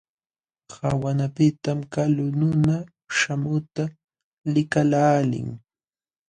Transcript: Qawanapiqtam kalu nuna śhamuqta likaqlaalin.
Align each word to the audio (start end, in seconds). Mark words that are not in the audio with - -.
Qawanapiqtam 0.71 1.79
kalu 1.93 2.25
nuna 2.39 2.75
śhamuqta 3.17 3.83
likaqlaalin. 4.53 5.47